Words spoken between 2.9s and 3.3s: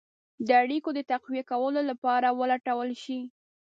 شي.